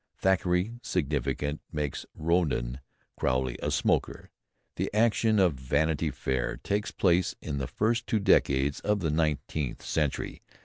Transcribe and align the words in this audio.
Thackeray 0.17 0.79
significantly 0.81 1.59
makes 1.71 2.07
Rawdon 2.15 2.79
Crawley 3.19 3.59
a 3.61 3.69
smoker 3.69 4.31
the 4.75 4.89
action 4.95 5.37
of 5.37 5.53
"Vanity 5.53 6.09
Fair" 6.09 6.57
takes 6.57 6.89
place 6.89 7.35
in 7.39 7.59
the 7.59 7.67
first 7.67 8.07
two 8.07 8.17
decades 8.17 8.79
of 8.79 9.01
the 9.01 9.11
nineteenth 9.11 9.83
century. 9.85 10.41